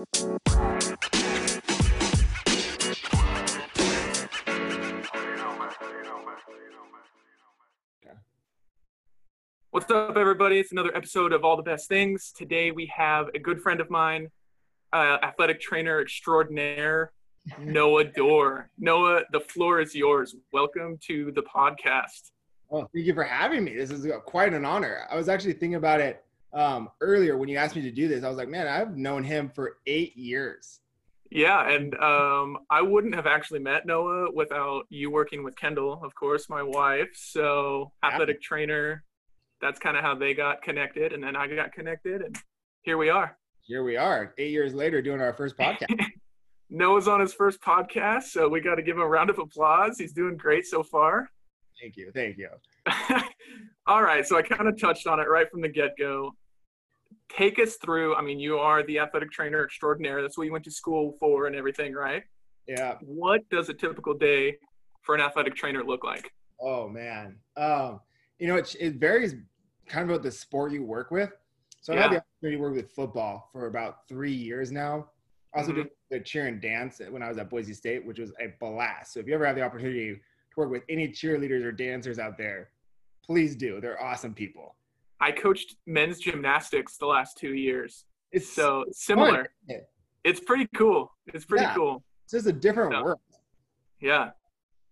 [0.00, 0.16] What's
[9.90, 10.58] up, everybody?
[10.58, 12.32] It's another episode of All the Best Things.
[12.34, 14.28] Today we have a good friend of mine,
[14.94, 17.12] uh, athletic trainer extraordinaire,
[17.58, 18.70] Noah Dorr.
[18.78, 20.34] Noah, the floor is yours.
[20.50, 22.30] Welcome to the podcast.
[22.70, 23.76] Oh, thank you for having me.
[23.76, 25.06] This is quite an honor.
[25.10, 28.24] I was actually thinking about it um, earlier when you asked me to do this.
[28.24, 30.80] I was like, man, I've known him for eight years.
[31.30, 36.12] Yeah, and um, I wouldn't have actually met Noah without you working with Kendall, of
[36.14, 37.10] course, my wife.
[37.14, 39.04] So, athletic trainer,
[39.60, 41.12] that's kind of how they got connected.
[41.12, 42.36] And then I got connected, and
[42.82, 43.36] here we are.
[43.62, 46.04] Here we are, eight years later, doing our first podcast.
[46.70, 49.98] Noah's on his first podcast, so we got to give him a round of applause.
[49.98, 51.28] He's doing great so far.
[51.80, 52.10] Thank you.
[52.12, 52.48] Thank you.
[53.86, 56.34] All right, so I kind of touched on it right from the get go.
[57.36, 58.14] Take us through.
[58.16, 60.20] I mean, you are the athletic trainer extraordinaire.
[60.22, 62.24] That's what you went to school for and everything, right?
[62.66, 62.98] Yeah.
[63.00, 64.56] What does a typical day
[65.02, 66.32] for an athletic trainer look like?
[66.60, 67.36] Oh man.
[67.56, 68.00] Um,
[68.38, 69.34] you know, it, it varies
[69.86, 71.30] kind of about the sport you work with.
[71.80, 71.98] So Yeah.
[71.98, 75.08] I had the opportunity to work with football for about three years now.
[75.54, 75.76] I also Mhm.
[75.76, 79.14] did the cheer and dance when I was at Boise State, which was a blast.
[79.14, 80.20] So if you ever have the opportunity to
[80.56, 82.70] work with any cheerleaders or dancers out there,
[83.24, 83.80] please do.
[83.80, 84.76] They're awesome people.
[85.20, 89.52] I coached men's gymnastics the last two years, It's so fun, similar.
[89.68, 89.88] it?
[90.24, 91.12] It's pretty cool.
[91.26, 91.74] It's pretty Yeah.
[91.74, 92.04] cool.
[92.30, 93.02] This is a different Yeah.
[93.02, 93.20] world.
[94.00, 94.30] Yeah.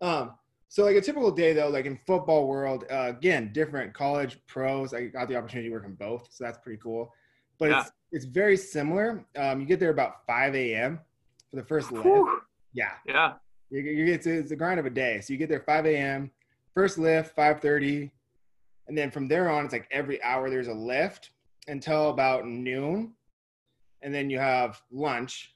[0.00, 0.34] Um,
[0.68, 4.92] so like a typical day though, like in football world, uh, again, different college pros.
[4.92, 7.12] I got the opportunity to work in both, so that's pretty cool.
[7.58, 7.80] But Yeah.
[7.80, 9.26] it's it's very similar.
[9.36, 10.98] Um, you get there about 5 a.m.
[11.50, 12.06] for the first lift.
[12.06, 12.40] Whew.
[12.72, 13.34] Yeah, Yeah.
[13.68, 15.20] you, you get to, it's the grind of a day.
[15.20, 16.30] So you get there 5 a.m.
[16.74, 18.10] First lift 5:30,
[18.88, 21.30] and then from there on, it's like every hour there's a lift
[21.68, 23.12] until about noon,
[24.02, 25.54] and then you have lunch,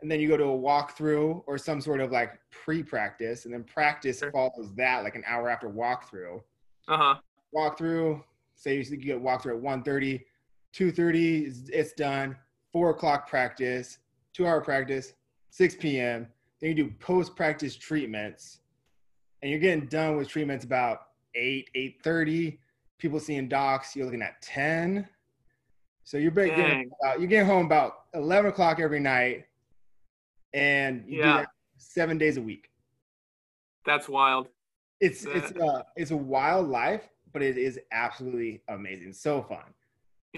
[0.00, 3.62] and then you go to a walkthrough or some sort of like pre-practice, and then
[3.64, 4.32] practice Sure.
[4.32, 6.42] follows that like an hour after walkthrough.
[6.88, 7.14] Uh huh.
[7.54, 8.22] Walkthrough,
[8.56, 10.24] say you get walkthrough at 1:30,
[10.72, 12.36] 2:30, it's- it's done.
[12.72, 13.98] Four o'clock practice,
[14.32, 15.14] two hour practice,
[15.50, 16.28] 6 p.m.
[16.60, 18.60] Then you do post practice treatments,
[19.42, 22.58] and you're getting done with treatments about 8, 8:30.
[22.98, 25.08] People seeing docs, you're looking at 10.
[26.04, 29.46] So you're getting you're getting home about 11 o'clock every night,
[30.52, 31.32] and you Yeah.
[31.32, 32.70] do that seven days a week.
[33.84, 34.48] That's wild.
[35.00, 39.12] It's it's uh it's a wild life, but it is absolutely amazing.
[39.12, 39.72] So fun.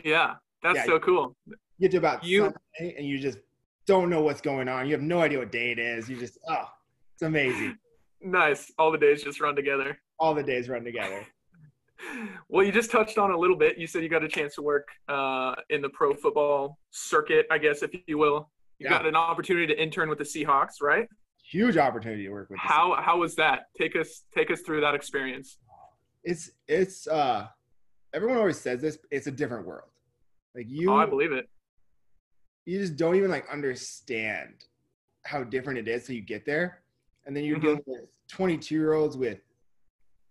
[0.04, 0.36] Yeah.
[0.62, 0.84] That's Yeah.
[0.86, 1.36] so cool.
[1.46, 3.38] You get to about You- Sunday and you just
[3.86, 4.86] don't know what's going on.
[4.86, 6.08] You have no idea what day it is.
[6.08, 6.70] You just oh,
[7.14, 7.78] it's amazing.
[8.24, 8.70] Nice.
[8.78, 9.98] All the days just run together.
[10.22, 11.26] All the days run together.
[12.48, 13.76] Well, you just touched on a little bit.
[13.76, 17.58] You said you got a chance to work uh, in the pro football circuit, I
[17.58, 18.48] guess, if you will.
[18.78, 18.90] You Yeah.
[18.90, 21.08] got an opportunity to intern with the Seahawks, right?
[21.50, 22.60] Huge opportunity to work with.
[22.60, 23.64] How how was that?
[23.76, 25.58] Take us take us through that experience.
[26.22, 27.48] it's it's uh
[28.14, 29.90] everyone always says this it's a different world
[30.54, 31.48] like you oh, I believe it.
[32.64, 34.54] you just don't even like understand
[35.24, 36.82] how different it is till you get there
[37.26, 37.62] and then you're Mhm.
[37.62, 39.40] dealing with 22 year olds with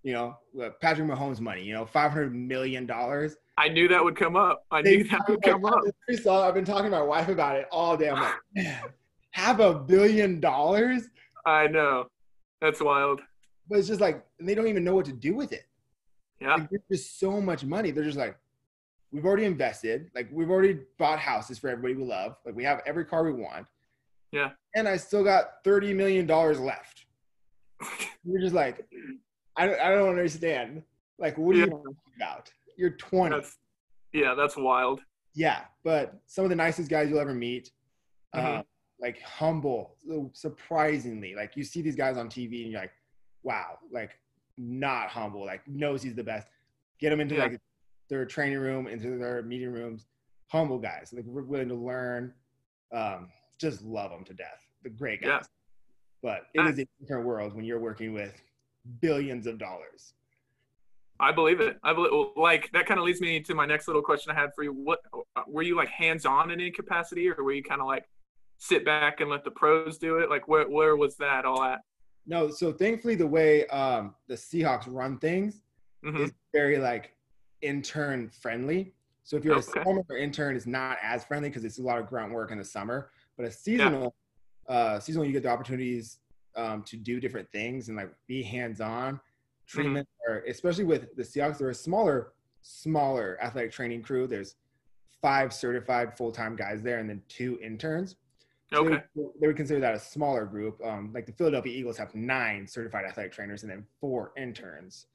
[0.04, 4.16] you know uh, patrick mahomes money you know 500 million dollars I knew that would
[4.16, 4.66] come up.
[4.72, 5.82] I knew that would come up.
[6.10, 8.10] I've been talking to my wife about it all day.
[8.10, 8.82] I'm like, man,
[9.32, 11.04] half a billion dollars?
[11.46, 12.08] I know.
[12.60, 13.22] That's wild.
[13.70, 15.66] But it's just like, and they don't even know what to do with it.
[16.40, 16.56] Yeah.
[16.56, 17.92] Like, there's just so much money.
[17.92, 18.36] They're just like,
[19.12, 20.10] we've already invested.
[20.16, 22.38] Like, we've already bought houses for everybody we love.
[22.46, 23.68] Like, we have every car we want.
[24.32, 24.52] Yeah.
[24.76, 27.06] And I still got $30 million left.
[28.24, 28.88] You're just like,
[29.58, 30.84] I don't, I don't understand.
[31.20, 31.66] Like, what are Yeah.
[31.66, 32.52] you talking about?
[32.78, 33.36] You're 20.
[33.36, 33.58] That's
[34.14, 35.02] yeah, that's wild.
[35.34, 37.72] Yeah, but some of the nicest guys you'll ever meet,
[38.36, 38.60] Mhm.
[38.60, 38.64] uh,
[39.00, 39.98] like humble,
[40.34, 41.34] surprisingly.
[41.36, 42.92] Like you see these guys on TV and you're like,
[43.44, 44.20] wow, like
[44.58, 46.48] not humble, like knows he's the best.
[47.00, 47.44] Get them into Yeah.
[47.46, 47.62] like
[48.10, 50.08] their training room, into their meeting rooms.
[50.48, 52.34] Humble guys, like we're willing to learn.
[52.92, 54.60] Um, just love them to death.
[54.84, 55.38] The great Yeah.
[55.38, 55.50] guys.
[56.22, 56.68] But it Ah.
[56.68, 58.42] is a different world when you're working with
[59.00, 60.14] billions of dollars.
[61.20, 61.78] I believe it.
[61.84, 64.50] I believe like that kind of leads me to my next little question I had
[64.56, 64.74] for you.
[64.74, 65.00] What
[65.48, 68.06] were you like hands on in any capacity, or were you kind of like
[68.58, 70.30] sit back and let the pros do it?
[70.30, 71.82] Like where where was that all at?
[72.26, 75.62] No, so thankfully the way um, the Seahawks run things
[76.04, 76.22] Mhm.
[76.22, 77.16] is very like
[77.62, 78.94] intern friendly.
[79.24, 79.80] So if you're Okay.
[79.80, 82.58] a summer intern, it's not as friendly because it's a lot of grunt work in
[82.58, 83.12] the summer.
[83.38, 84.16] But a seasonal,
[84.68, 86.18] uh, seasonal, you get the opportunities
[86.56, 89.20] um, to do different things and like be hands on.
[89.68, 94.28] Treatment, or especially with the Seahawks, they're a smaller, smaller athletic training crew.
[94.28, 94.56] There's
[95.22, 98.16] five certified full time guys there, and then two interns.
[98.74, 98.96] So Okay.
[99.16, 100.80] They, would- they would consider that a smaller group.
[100.84, 105.08] Um, like the Philadelphia Eagles have nine certified athletic trainers and then four interns.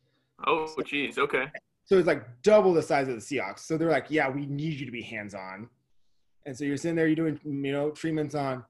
[0.46, 1.18] Oh, geez.
[1.18, 1.46] Okay.
[1.84, 3.60] So it's like double the size of the Seahawks.
[3.60, 5.68] So they're like, yeah, we need you to be hands on.
[6.44, 8.64] And so you're sitting there, you're doing, you know, treatments on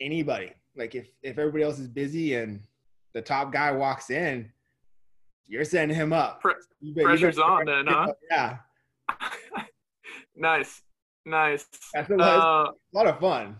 [0.00, 0.52] anybody.
[0.78, 2.60] Like if if everybody else is busy and
[3.12, 4.50] the top guy walks in,
[5.46, 6.40] you're sending him up.
[6.40, 8.12] Pre- You bet- pressure's better- on then, huh?
[8.30, 8.58] Yeah,
[10.36, 10.82] nice.
[11.26, 11.66] Nice.
[11.92, 13.58] that's a lot, Uh, a lot of fun.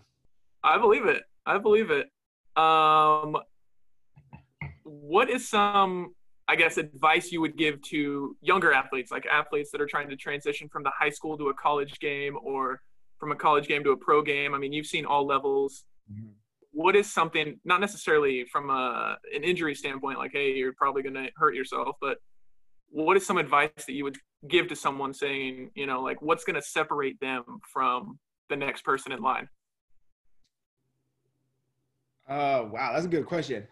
[0.63, 1.23] I believe it.
[1.45, 2.09] I believe it.
[2.55, 3.37] Um,
[4.83, 6.15] what is some,
[6.47, 10.15] I guess, advice you would give to younger athletes, like athletes that are trying to
[10.15, 12.81] transition from the high school to a college game or
[13.19, 14.53] from a college game to a pro game?
[14.55, 15.85] I mean, you've seen all levels.
[16.71, 21.15] What is something, not necessarily from a, an injury standpoint, like, hey, you're probably going
[21.15, 22.17] to hurt yourself, but
[22.89, 24.17] what is some advice that you would
[24.47, 28.19] give to someone saying, you know, like, what's going to separate them from
[28.49, 29.47] the next person in line?
[32.27, 32.93] Oh, wow.
[32.93, 33.67] That's a good question.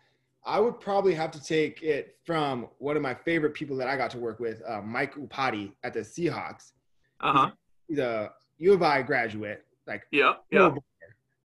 [0.46, 3.98] I would probably have to take it from one of my favorite people that I
[3.98, 6.72] got to work with, uh, Mike Upati at the Seahawks.
[7.20, 7.52] Uh huh.
[7.88, 10.34] He's a U of I graduate, like Yeah.
[10.52, 10.74] Yeah.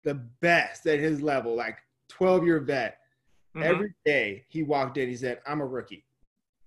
[0.09, 1.77] The best at his level, like
[2.09, 2.99] 12 year vet.
[3.55, 3.63] Mhm.
[3.63, 6.03] Every day he walked in, he said, I'm a rookie.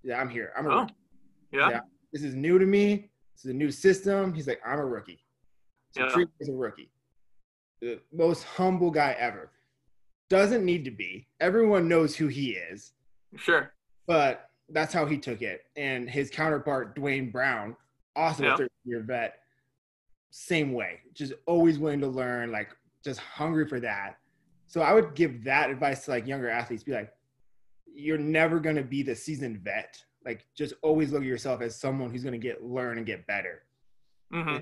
[0.05, 0.53] Yeah, I'm here.
[0.57, 0.95] I'm a Oh, rookie.
[1.51, 1.71] yeah.
[1.71, 1.81] Yeah.
[2.13, 3.11] This is new to me.
[3.35, 4.33] This is a new system.
[4.33, 5.25] He's like, I'm a rookie.
[5.91, 6.09] So Yeah.
[6.13, 6.91] treat me as a rookie.
[7.81, 9.51] The most humble guy ever.
[10.29, 11.29] Doesn't need to be.
[11.41, 12.93] Everyone knows who he is,
[13.37, 13.73] Sure.
[14.07, 15.67] but that's how he took it.
[15.77, 17.77] And his counterpart, Dwayne Brown,
[18.15, 18.55] also Yeah.
[18.55, 19.41] a 13 year vet,
[20.31, 21.01] same way.
[21.13, 22.71] Just always willing to learn, like
[23.05, 24.19] just hungry for that.
[24.67, 27.13] So I would give that advice to like younger athletes, be like,
[27.95, 30.03] you're never gonna be the seasoned vet.
[30.25, 33.65] Like just always look at yourself as someone who's gonna get learn and get better.
[34.33, 34.59] hmm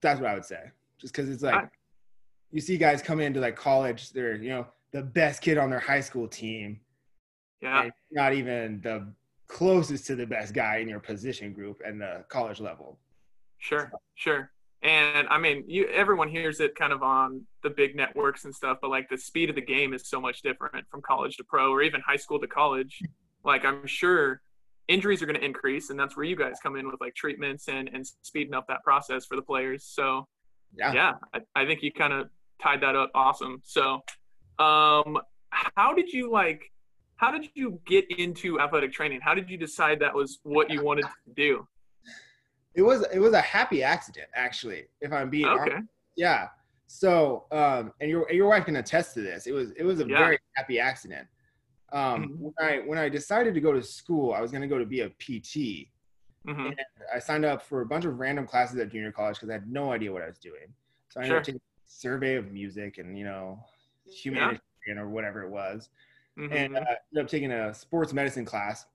[0.00, 0.70] That's what I would say.
[0.98, 1.68] Just because it's like Right.
[2.52, 5.80] you see guys come into like college, they're you know the best kid on their
[5.80, 6.80] high school team,
[7.60, 7.90] Yeah.
[8.12, 9.12] not even the
[9.48, 12.98] closest to the best guy in your position group and the college level.
[13.58, 13.90] Sure.
[14.14, 14.50] Sure.
[14.82, 18.78] And I mean, you everyone hears it kind of on the big networks and stuff,
[18.80, 21.70] but like the speed of the game is so much different from college to pro
[21.72, 23.00] or even high school to college.
[23.44, 24.42] Like I'm sure
[24.88, 27.68] injuries are going to increase, and that's where you guys come in with like treatments
[27.68, 29.84] and and speeding up that process for the players.
[29.84, 30.28] So
[30.76, 30.92] Yeah.
[30.92, 32.28] yeah, I, I think you kind of
[32.62, 33.60] tied that up awesome.
[33.64, 34.02] So,
[34.58, 35.18] um,
[35.50, 36.70] how did you like?
[37.16, 39.20] How did you get into athletic training?
[39.22, 41.66] How did you decide that was what you wanted to do?
[42.76, 44.84] It was it was a happy accident actually.
[45.00, 45.86] If I'm being honest.
[46.14, 46.48] Yeah.
[46.86, 49.46] So, um, and your your wife can attest to this.
[49.46, 50.18] It was it was a Yeah.
[50.18, 51.26] very happy accident.
[51.92, 52.38] Um, Mhm.
[52.38, 54.86] when I when I decided to go to school, I was going to go to
[54.86, 55.90] be a PT.
[56.46, 56.76] hmm And
[57.12, 59.68] I signed up for a bunch of random classes at junior college because I had
[59.70, 60.72] no idea what I was doing.
[61.08, 63.58] So I ended up taking a survey of music and you know
[64.04, 65.88] humanitarian or whatever it was,
[66.36, 68.86] hmm and uh, ended up taking a sports medicine class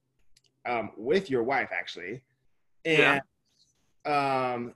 [0.67, 2.21] um, with your wife actually.
[2.85, 3.21] And
[4.05, 4.73] um,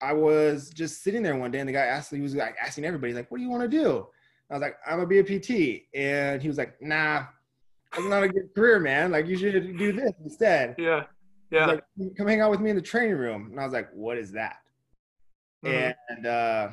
[0.00, 2.84] I was just sitting there one day, and the guy asked, he was like asking
[2.84, 4.06] everybody, like, "What do you want to do?"
[4.50, 7.24] I was like, "I'm gonna be a PT," and he was like, "Nah,
[7.92, 9.10] that's not a good career, man.
[9.10, 11.04] Like you should do this instead." yeah,
[11.50, 11.66] yeah.
[11.66, 11.84] like,
[12.16, 13.48] come hang out with me in the training room.
[13.50, 14.56] And I was like, what is that?
[15.64, 15.94] Mhm.
[16.10, 16.68] And uh,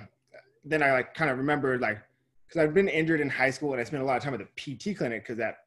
[0.65, 2.01] then I like kind of remembered like,
[2.47, 4.39] because I'd been injured in high school and I spent a lot of time at
[4.39, 5.57] the PT clinic because that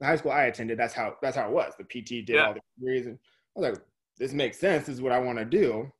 [0.00, 1.72] the high school I attended, that's how that's how it was.
[1.78, 2.46] The PT did Yeah.
[2.48, 3.18] all the injuries, and
[3.56, 3.82] I was like,
[4.18, 4.86] this makes sense.
[4.86, 5.90] This is what I want to do.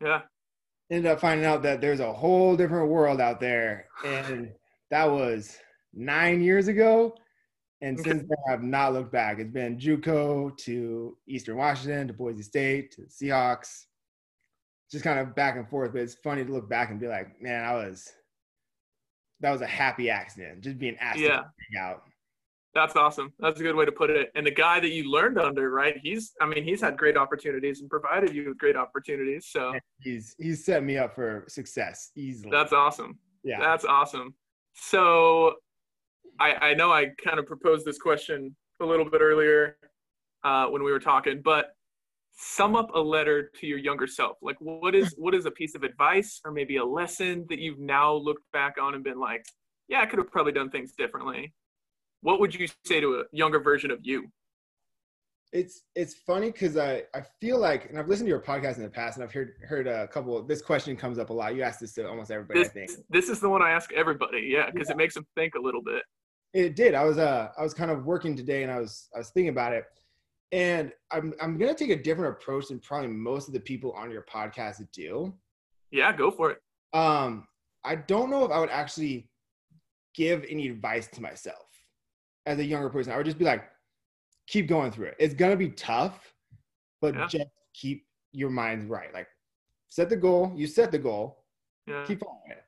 [0.00, 0.22] yeah,
[0.90, 4.52] Ended up finding out that there's a whole different world out there, and
[4.90, 5.56] that was
[5.92, 7.16] nine years ago.
[7.80, 8.10] And Okay.
[8.10, 9.38] since then, I've not looked back.
[9.38, 13.86] It's been JUCO to Eastern Washington to Boise State to Seahawks.
[14.90, 17.40] Just kind of back and forth, but it's funny to look back and be like,
[17.42, 18.10] man, I was
[19.40, 20.62] that was a happy accident.
[20.62, 21.28] Just being asked Yeah.
[21.40, 21.42] to
[21.72, 22.02] hang out.
[22.74, 23.32] That's awesome.
[23.38, 24.30] That's a good way to put it.
[24.34, 25.96] And the guy that you learned under, right?
[26.02, 29.46] He's, I mean, he's had great opportunities and provided you with great opportunities.
[29.48, 32.50] So he's he's set me up for success easily.
[32.50, 33.18] that's awesome.
[33.44, 33.60] yeah.
[33.60, 34.34] That's awesome.
[34.74, 35.54] So
[36.40, 39.76] I, I know I kind of proposed this question a little bit earlier
[40.42, 41.76] uh, when we were talking, but
[42.36, 44.36] sum up a letter to your younger self.
[44.42, 47.78] Like what is what is a piece of advice or maybe a lesson that you've
[47.78, 49.44] now looked back on and been like,
[49.86, 51.54] yeah, I could have probably done things differently.
[52.24, 54.30] What would you say to a younger version of you?
[55.52, 58.82] it's it's funny because I, I feel like and I've listened to your podcast in
[58.82, 61.54] the past and I've heard heard a couple this question comes up a lot.
[61.54, 62.90] You ask this to almost everybody, This, I think.
[63.08, 65.80] this is the one I ask everybody, yeah, because it makes them think a little
[65.80, 66.02] bit.
[66.54, 66.94] It did.
[66.94, 69.50] I was uh I was kind of working today and I was I was thinking
[69.50, 69.84] about it.
[70.50, 74.10] And I'm I'm gonna take a different approach than probably most of the people on
[74.10, 75.32] your podcast do.
[75.92, 76.58] Yeah, go for it.
[76.98, 77.46] Um,
[77.84, 79.30] I don't know if I would actually
[80.16, 81.73] give any advice to myself
[82.46, 83.12] as a younger person.
[83.12, 83.64] I would just be like,
[84.46, 85.16] keep going through it.
[85.18, 86.34] It's gonna be tough,
[87.00, 87.26] but Yeah.
[87.26, 89.12] just keep your mind right.
[89.12, 89.28] Like,
[89.88, 90.52] set the goal.
[90.54, 91.44] You set the goal.
[91.86, 92.04] Yeah.
[92.06, 92.64] Keep on it.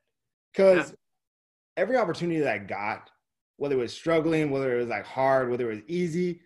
[0.52, 0.94] Because
[1.76, 3.10] every opportunity that I got,
[3.56, 6.40] whether it was struggling, whether it was like hard, whether it was easy,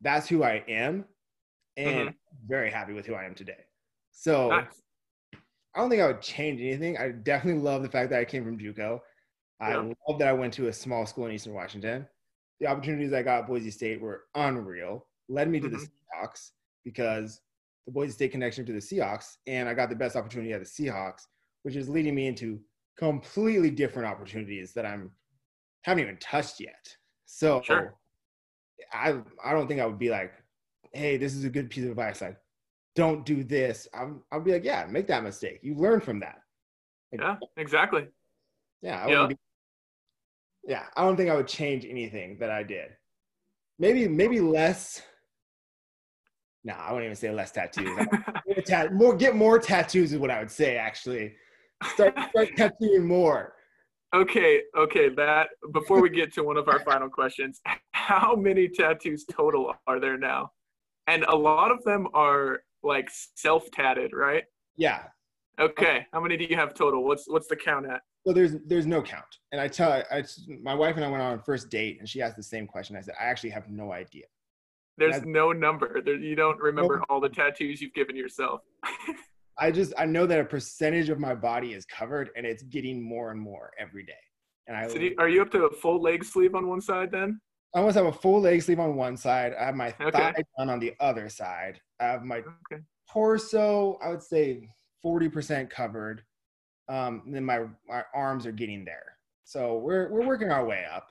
[0.00, 1.06] that's who I am,
[1.76, 2.08] and mm-hmm.
[2.08, 2.14] I'm
[2.46, 3.64] very happy with who I am today.
[4.12, 4.50] So.
[4.50, 4.82] Nice.
[5.76, 6.96] I don't think I would change anything.
[6.98, 9.00] I definitely love the fact that I came from JUCO.
[9.60, 12.06] I love that I went to a small school in Eastern Washington.
[12.60, 15.08] The opportunities I got at Boise State were unreal.
[15.28, 15.90] Led me to the Mhm.
[16.14, 16.52] Seahawks
[16.84, 17.40] because
[17.86, 20.66] the Boise State connection to the Seahawks, and I got the best opportunity at the
[20.66, 21.26] Seahawks,
[21.62, 22.64] which is leading me into
[22.96, 25.14] completely different opportunities that I'm
[25.82, 26.96] haven't even touched yet.
[27.26, 27.98] So Sure.
[28.92, 30.32] I I don't think I would be like,
[30.92, 32.20] hey, this is a good piece of advice.
[32.20, 32.40] Like,
[32.94, 33.88] don't do this.
[33.92, 35.60] I'm I'll be like, yeah, make that mistake.
[35.62, 36.42] You learn from that.
[37.12, 38.08] Yeah, exactly.
[38.80, 39.20] Yeah, I Yeah.
[39.22, 39.38] wouldn't be,
[40.66, 40.84] yeah.
[40.96, 42.90] I don't think I would change anything that I did.
[43.78, 45.02] Maybe maybe less.
[46.62, 47.98] No, I wouldn't even say less tattoos.
[48.68, 50.76] more, more get more tattoos is what I would say.
[50.76, 51.34] Actually,
[51.92, 53.54] start start tattooing more.
[54.14, 55.08] okay, okay.
[55.10, 57.60] That before we get to one of our final questions,
[57.92, 60.50] how many tattoos total are there now?
[61.06, 64.44] And a lot of them are like self-tatted, right?
[64.76, 65.04] Yeah.
[65.60, 66.06] Okay.
[66.12, 67.04] How many do you have total?
[67.04, 68.02] What's what's the count at?
[68.24, 70.24] Well, there's there's no count, and I tell I
[70.62, 72.96] my wife and I went on a first date, and she asked the same question.
[72.96, 74.24] I said I actually have no idea.
[74.96, 76.00] There's no number.
[76.00, 78.60] There, you don't remember all the tattoos you've given yourself.
[79.58, 83.02] I just I know that a percentage of my body is covered, and it's getting
[83.02, 84.12] more and more every day.
[84.66, 86.80] And I So do you, are you up to a full leg sleeve on one
[86.80, 87.40] side then?
[87.74, 89.52] I almost have a full leg sleeve on one side.
[89.60, 90.10] I have my Okay.
[90.10, 91.80] thigh done on the other side.
[92.00, 92.82] I have my Okay.
[93.10, 94.68] torso, I would say
[95.04, 96.22] 40% covered.
[96.88, 99.16] Um, and then my, my arms are getting there.
[99.44, 101.08] So we're, we're working our way up.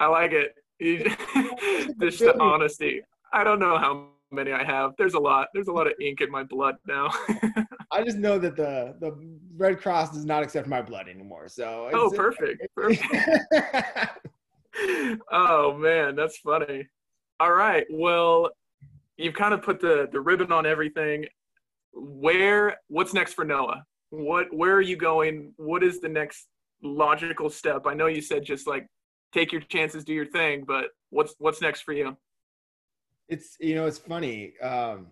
[0.00, 0.54] I like it.
[2.00, 3.02] Just the honesty.
[3.32, 4.92] I don't know how many I have.
[4.98, 5.48] There's a lot.
[5.54, 7.10] There's a lot of ink in my blood now.
[7.90, 9.16] I just know that the, the
[9.56, 11.48] Red Cross does not accept my blood anymore.
[11.48, 12.66] So oh, perfect.
[12.76, 13.02] perfect.
[15.32, 16.86] oh man, that's funny.
[17.40, 17.86] All right.
[17.90, 18.50] Well,
[19.16, 21.26] you've kind of put the the ribbon on everything.
[21.98, 23.84] Where what's next for Noah?
[24.10, 25.52] What where are you going?
[25.56, 26.46] What is the next
[26.82, 27.82] logical step?
[27.86, 28.86] I know you said just like
[29.32, 32.16] take your chances, do your thing, but what's what's next for you?
[33.28, 35.08] it's you know it's funny um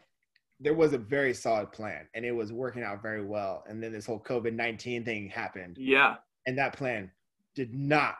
[0.59, 3.93] there was a very solid plan and it was working out very well and then
[3.93, 6.14] this whole covid-19 thing happened Yeah.
[6.47, 7.11] and that plan
[7.55, 8.14] did not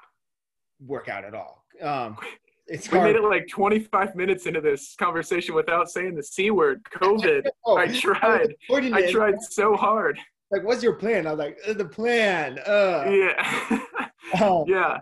[0.87, 2.19] work out at all um
[2.69, 6.51] it's We hard made it like 25 minutes into this conversation without saying the C
[6.51, 7.47] word, COVID.
[7.65, 8.55] Oh, I tried.
[8.71, 10.19] I tried so hard.
[10.51, 13.79] like what's your plan i was like "Uh, the plan uh Yeah.
[14.43, 14.99] um, yeah.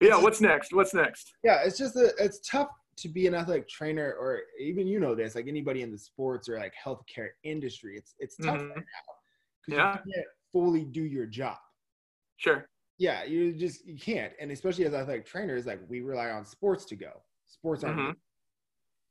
[0.00, 0.72] Yeah, what's next?
[0.72, 1.32] What's next?
[1.42, 2.68] yeah it's just a, it's tough
[2.98, 6.48] to be an athletic trainer or even you know this like anybody in the sports
[6.48, 8.74] or like healthcare industry it's it's tough Mhm.
[8.74, 8.84] right
[9.68, 9.92] now Yeah.
[10.04, 11.56] you can't fully do your job
[12.38, 12.68] Sure.
[12.98, 16.84] Yeah you just you can't and especially as athletic trainers like we rely on sports
[16.84, 18.16] to go sports are Mhm.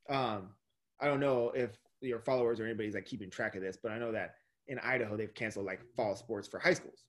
[0.10, 0.50] um
[1.00, 3.98] i don't know if your followers or anybody's like keeping track of this but i
[3.98, 4.36] know that
[4.68, 7.06] in idaho they've canceled like fall sports for high schools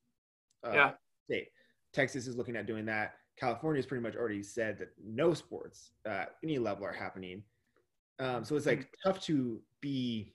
[0.65, 0.93] uh, Yeah.
[1.29, 1.49] state
[1.93, 6.27] texas is looking at doing that california's pretty much already said that no sports uh,
[6.43, 7.43] any level are happening
[8.21, 10.35] um, so it's like tough to be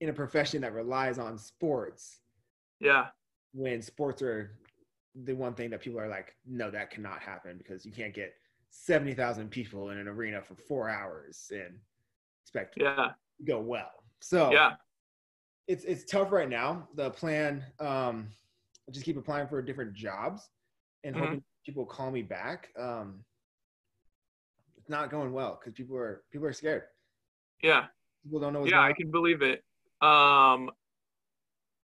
[0.00, 2.20] in a profession that relies on sports
[2.80, 3.08] Yeah.
[3.52, 4.58] when sports are
[5.24, 8.34] the one thing that people are like, no, that cannot happen because you can't get
[8.70, 11.78] 70,000 people in an arena for four hours and
[12.44, 13.12] expect it Yeah.
[13.38, 13.90] to go well.
[14.20, 14.76] So Yeah.
[15.68, 16.88] it's, it's tough right now.
[16.94, 18.28] The plan, um,
[18.88, 20.50] I just keep applying for different jobs
[21.04, 21.20] and Mhm.
[21.20, 22.70] hoping people call me back.
[22.76, 23.24] Um,
[24.76, 26.84] it's not going well because people are, people are scared.
[27.62, 27.88] Yeah.
[28.22, 29.64] People don't know what's Yeah, I can believe it.
[30.02, 30.70] Um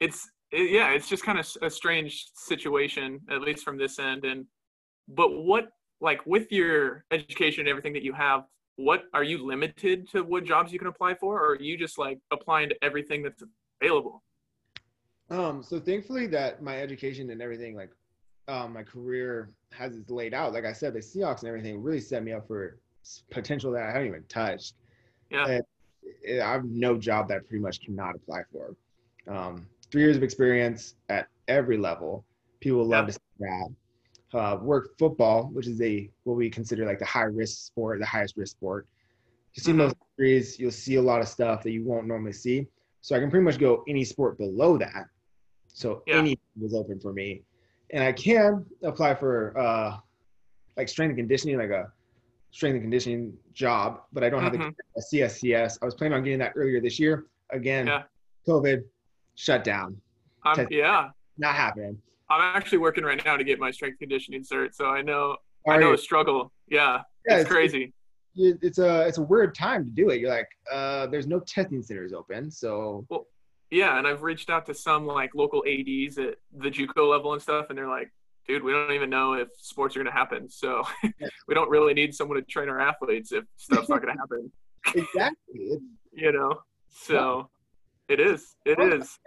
[0.00, 4.24] it's it, yeah, it's just kind of a strange situation at least from this end
[4.24, 4.46] and
[5.08, 8.44] but what like with your education and everything that you have,
[8.76, 11.98] what are you limited to what jobs you can apply for or are you just
[11.98, 13.42] like applying to everything that's
[13.80, 14.22] available?
[15.30, 17.90] Um, so thankfully that my education and everything, like
[18.48, 20.52] um, my career has it laid out.
[20.52, 22.78] Like I said, the Seahawks and everything really set me up for
[23.30, 24.74] potential that I haven't even touched.
[25.30, 25.60] Yeah.
[26.26, 28.74] And I have no job that I pretty much cannot apply for.
[29.28, 32.24] Um, three years of experience at every level.
[32.60, 33.06] People love Yeah.
[33.08, 33.68] to see that.
[34.34, 38.06] Uh, work football, which is a what we consider like the high risk sport, the
[38.06, 38.86] highest risk sport.
[39.54, 42.66] You see those degrees, you'll see a lot of stuff that you won't normally see.
[43.02, 45.06] So I can pretty much go any sport below that
[45.68, 46.18] So Yeah.
[46.18, 47.42] anything is open for me.
[47.90, 49.98] And I can apply for uh,
[50.78, 51.92] like strength and conditioning, like a
[52.50, 54.74] strength and conditioning job, but I don't have Mhm.
[54.74, 55.78] the a CSCS.
[55.82, 57.26] I was planning on getting that earlier this year.
[57.50, 58.04] Again, Yeah.
[58.46, 58.84] COVID
[59.42, 60.00] shut down.
[60.44, 61.98] I'm, yeah, Not happening.
[62.30, 65.36] I'm actually working right now to get my strength conditioning cert, so I know
[65.68, 66.52] I know you- the struggle.
[66.68, 67.92] Yeah, Yeah, it's crazy.
[68.36, 70.20] it- it's a it's a weird time to do it.
[70.20, 73.26] You're like, uh, there's no testing centers open, so Well,
[73.70, 77.42] Yeah, and I've reached out to some like local ads at the JUCO level and
[77.42, 78.10] stuff, and they're like,
[78.46, 80.82] "Dude, we don't even know if sports are gonna happen, so
[81.48, 84.52] we don't really need someone to train our athletes if stuff's not gonna happen."
[84.94, 85.78] exactly.
[86.14, 87.48] You know, so
[88.12, 88.54] it is.
[88.66, 89.18] It is.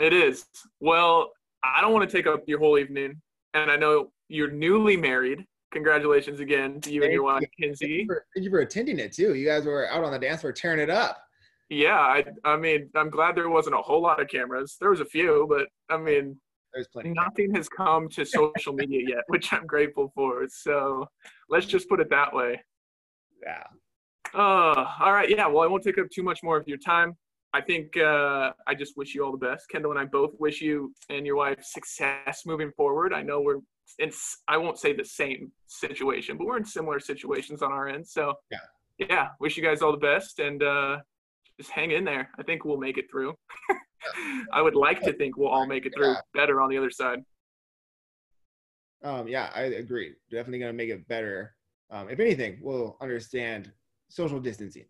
[0.00, 0.46] It is.
[0.80, 1.32] Well,
[1.64, 3.20] I don't want to take up your whole evening,
[3.54, 5.44] and I know you're newly married.
[5.72, 8.04] Congratulations again to you and your wife, Thank you, Kinsey.
[8.06, 9.34] for, thank you for attending it too.
[9.34, 11.18] You guys were out on the dance floor tearing it up.
[11.68, 14.76] Yeah, I, I mean, I'm glad there wasn't a whole lot of cameras.
[14.80, 16.40] There was a few, but I mean,
[16.72, 17.10] There's plenty.
[17.10, 20.46] nothing has come to social media yet, which I'm grateful for.
[20.48, 21.06] So
[21.50, 22.58] let's just put it that way.
[23.42, 23.64] Yeah.
[24.32, 25.28] Uh, all right.
[25.28, 25.46] Yeah.
[25.48, 27.14] Well, I won't take up too much more of your time.
[27.54, 29.68] I think uh, I just wish you all the best.
[29.70, 33.12] Kendall and I both wish you and your wife success moving forward.
[33.14, 33.60] I know we're
[33.98, 34.10] in,
[34.46, 38.06] I won't say the same situation, but we're in similar situations on our end.
[38.06, 38.58] So, Yeah.
[38.98, 39.28] Yeah.
[39.40, 40.98] Wish you guys all the best and uh,
[41.58, 42.28] just hang in there.
[42.38, 43.34] I think we'll make it through.
[44.52, 46.20] I would like to think we'll all make it through Yeah.
[46.34, 47.20] better on the other side.
[49.02, 50.14] Um, yeah, I agree.
[50.30, 51.54] Definitely gonna make it better.
[51.90, 53.72] Um, if anything, we'll understand
[54.08, 54.84] social distancing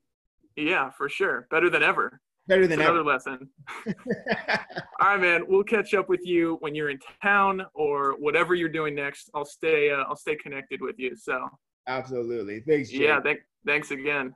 [0.56, 1.46] Yeah, for sure.
[1.50, 2.20] Better than ever.
[2.48, 3.08] Better than another ever.
[3.08, 3.48] lesson.
[3.86, 5.44] All right, man.
[5.46, 9.30] We'll catch up with you when you're in town or whatever you're doing next.
[9.34, 9.90] I'll stay.
[9.90, 11.14] Uh, I'll stay connected with you.
[11.14, 11.46] So
[11.86, 12.60] Absolutely.
[12.60, 13.00] Thanks, Jake.
[13.02, 13.20] yeah.
[13.20, 14.34] Thank, thanks again.